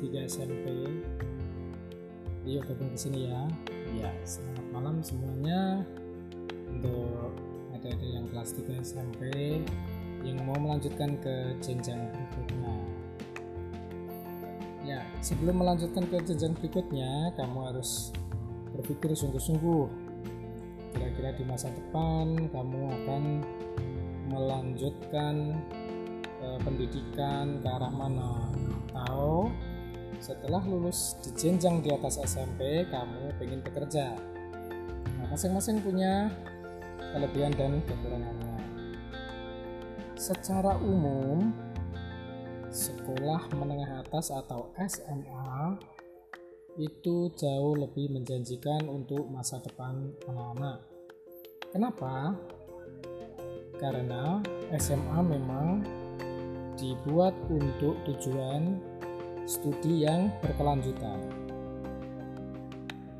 [0.00, 0.64] 3 SMP
[2.48, 3.42] yuk gabung ke sini ya.
[4.00, 5.84] Ya selamat malam semuanya.
[6.70, 7.36] Untuk
[7.76, 9.20] adik-adik yang kelas 3 SMP
[10.24, 12.74] yang mau melanjutkan ke jenjang berikutnya.
[14.88, 18.14] Ya sebelum melanjutkan ke jenjang berikutnya kamu harus
[18.72, 19.84] berpikir sungguh-sungguh.
[20.96, 23.22] Kira-kira di masa depan kamu akan
[24.32, 25.60] melanjutkan
[26.40, 28.50] eh, pendidikan ke arah mana
[28.90, 29.48] atau
[30.20, 34.12] setelah lulus di jenjang di atas SMP kamu pengen bekerja.
[35.16, 36.28] Nah, masing-masing punya
[37.14, 38.56] kelebihan dan kekurangannya.
[40.18, 41.54] Secara umum
[42.68, 45.80] sekolah menengah atas atau SMA
[46.78, 50.78] itu jauh lebih menjanjikan untuk masa depan anak-anak.
[51.70, 52.36] Kenapa?
[53.80, 54.44] karena
[54.76, 55.80] SMA memang
[56.80, 58.80] dibuat untuk tujuan
[59.44, 61.20] studi yang berkelanjutan.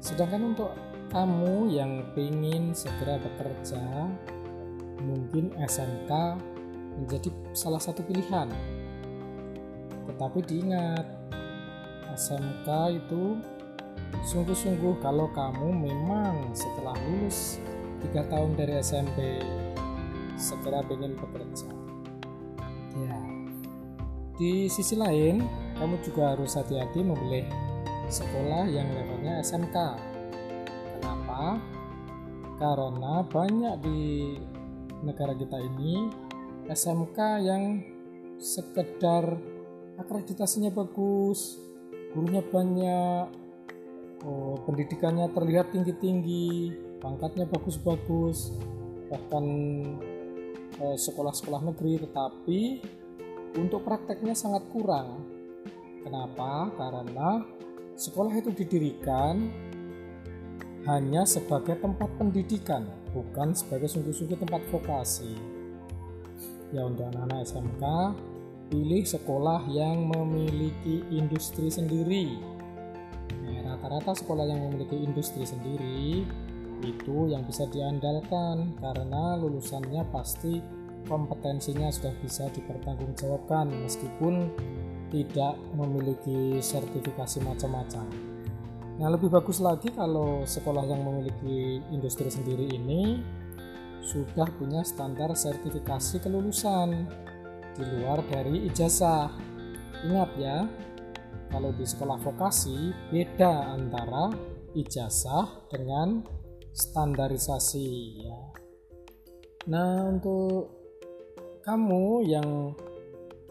[0.00, 0.72] Sedangkan untuk
[1.12, 4.08] kamu yang ingin segera bekerja,
[5.04, 6.10] mungkin SMK
[6.96, 8.48] menjadi salah satu pilihan.
[10.08, 11.06] Tetapi diingat,
[12.16, 13.38] SMK itu
[14.26, 17.62] sungguh-sungguh kalau kamu memang setelah lulus
[18.10, 19.44] 3 tahun dari SMP
[20.40, 21.68] segera ingin bekerja.
[22.96, 23.29] Ya.
[24.40, 25.44] Di sisi lain,
[25.76, 27.44] kamu juga harus hati-hati memilih
[28.08, 29.76] sekolah yang levelnya SMK.
[30.96, 31.60] Kenapa?
[32.56, 34.00] Karena banyak di
[35.04, 36.08] negara kita ini
[36.72, 37.84] SMK yang
[38.40, 39.36] sekedar
[40.00, 41.60] akreditasinya bagus,
[42.16, 43.28] gurunya banyak,
[44.24, 46.72] oh, pendidikannya terlihat tinggi-tinggi,
[47.04, 48.56] pangkatnya bagus-bagus,
[49.12, 49.44] bahkan
[50.80, 52.60] Eh, sekolah-sekolah negeri tetapi
[53.56, 55.26] untuk prakteknya sangat kurang.
[56.06, 56.70] Kenapa?
[56.78, 57.42] Karena
[57.98, 59.50] sekolah itu didirikan
[60.88, 65.34] hanya sebagai tempat pendidikan bukan sebagai sungguh-sungguh tempat vokasi.
[66.70, 67.84] Ya untuk anak-anak SMK
[68.70, 72.38] pilih sekolah yang memiliki industri sendiri.
[73.42, 76.22] Nah, rata-rata sekolah yang memiliki industri sendiri
[76.80, 84.50] itu yang bisa diandalkan karena lulusannya pasti kompetensinya sudah bisa dipertanggungjawabkan meskipun
[85.10, 88.06] tidak memiliki sertifikasi macam-macam.
[89.00, 93.18] Nah, lebih bagus lagi kalau sekolah yang memiliki industri sendiri ini
[94.04, 97.08] sudah punya standar sertifikasi kelulusan
[97.76, 99.32] di luar dari ijazah.
[100.04, 100.68] Ingat ya,
[101.48, 104.30] kalau di sekolah vokasi beda antara
[104.76, 106.22] ijazah dengan
[106.70, 107.88] standarisasi
[108.24, 108.40] ya.
[109.68, 110.79] Nah, untuk
[111.60, 112.72] kamu yang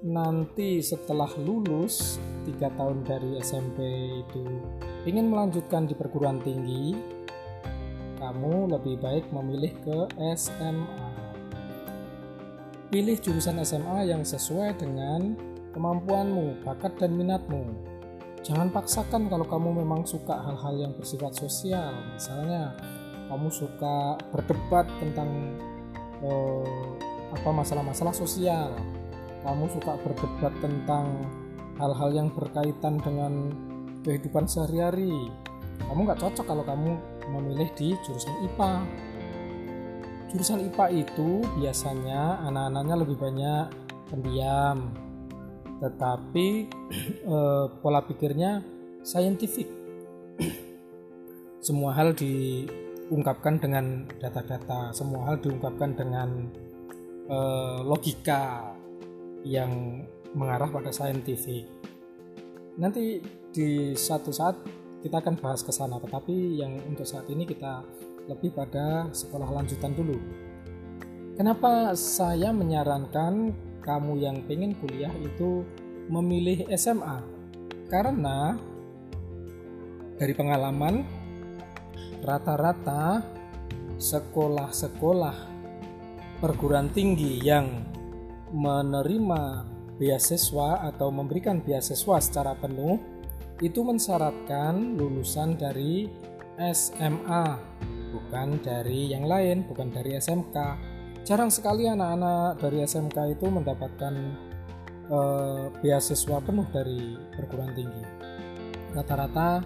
[0.00, 2.16] nanti setelah lulus
[2.48, 3.84] tiga tahun dari SMP
[4.24, 4.44] itu
[5.04, 6.96] ingin melanjutkan di perguruan tinggi
[8.16, 9.98] kamu lebih baik memilih ke
[10.32, 11.10] SMA
[12.90, 15.38] pilih jurusan SMA yang sesuai dengan
[15.70, 17.62] kemampuanmu bakat dan minatmu.
[18.42, 21.94] Jangan paksakan kalau kamu memang suka hal-hal yang bersifat sosial.
[22.10, 22.74] Misalnya
[23.30, 25.54] kamu suka berdebat tentang
[26.26, 26.98] uh,
[27.30, 28.74] apa masalah-masalah sosial?
[29.46, 31.26] Kamu suka berdebat tentang
[31.80, 33.54] hal-hal yang berkaitan dengan
[34.04, 35.32] kehidupan sehari-hari.
[35.86, 36.98] Kamu nggak cocok kalau kamu
[37.30, 38.84] memilih di jurusan IPA
[40.30, 43.66] jurusan IPA itu biasanya anak-anaknya lebih banyak
[44.08, 44.94] pendiam.
[45.82, 46.48] Tetapi
[47.34, 48.62] eh, pola pikirnya
[49.02, 49.66] saintifik.
[51.66, 52.64] Semua hal di
[53.10, 54.94] diungkapkan dengan data-data.
[54.94, 56.46] Semua hal diungkapkan dengan
[57.30, 58.74] uh, logika
[59.46, 60.04] yang
[60.34, 61.64] mengarah pada saintifik.
[62.76, 64.58] Nanti di satu saat
[65.00, 67.82] kita akan bahas ke sana tetapi yang untuk saat ini kita
[68.28, 70.18] lebih pada sekolah lanjutan dulu.
[71.40, 75.64] Kenapa saya menyarankan kamu yang pengen kuliah itu
[76.12, 77.24] memilih SMA
[77.88, 78.60] karena
[80.20, 81.00] dari pengalaman
[82.20, 83.24] rata-rata
[83.96, 85.59] sekolah-sekolah
[86.40, 87.84] perguruan tinggi yang
[88.50, 89.42] menerima
[90.00, 92.98] beasiswa atau memberikan beasiswa secara penuh
[93.60, 96.08] itu mensyaratkan lulusan dari
[96.56, 97.44] SMA
[98.10, 100.56] bukan dari yang lain bukan dari SMK
[101.22, 104.14] jarang sekali anak-anak dari SMK itu mendapatkan
[105.12, 108.04] eh, beasiswa penuh dari perguruan tinggi.
[108.90, 109.62] Rata-rata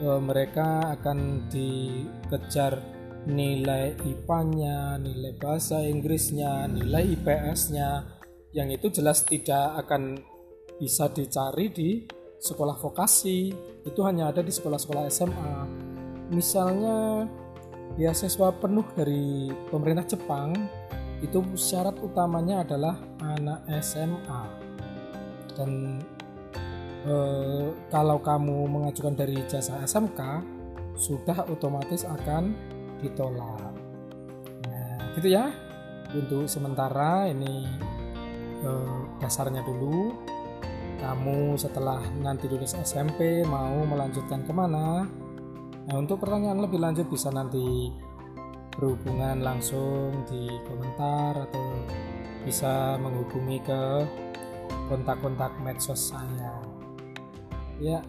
[0.00, 2.80] e, mereka akan dikejar
[3.26, 8.06] nilai IPA-nya, nilai bahasa Inggrisnya, nilai IPS-nya
[8.54, 10.18] yang itu jelas tidak akan
[10.78, 11.90] bisa dicari di
[12.38, 13.50] sekolah vokasi.
[13.82, 15.86] Itu hanya ada di sekolah-sekolah SMA
[16.30, 17.26] misalnya
[17.94, 20.52] beasiswa penuh dari pemerintah Jepang
[21.22, 24.42] itu syarat utamanya adalah anak SMA
[25.56, 26.02] dan
[27.06, 27.14] e,
[27.88, 30.20] kalau kamu mengajukan dari jasa SMK
[30.98, 32.52] sudah otomatis akan
[33.00, 33.74] ditolak.
[34.68, 35.52] Nah gitu ya.
[36.14, 37.66] Untuk sementara ini
[38.62, 40.14] eh, dasarnya dulu.
[40.96, 45.04] Kamu setelah nanti lulus SMP mau melanjutkan ke mana?
[45.86, 47.92] Nah untuk pertanyaan lebih lanjut bisa nanti
[48.76, 51.64] berhubungan langsung di komentar atau
[52.44, 53.82] bisa menghubungi ke
[54.88, 56.58] kontak-kontak medsos saya.
[57.76, 58.00] Ya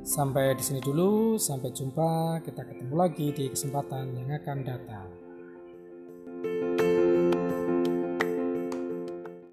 [0.00, 5.19] sampai di sini dulu sampai jumpa kita ketemu lagi di kesempatan yang akan datang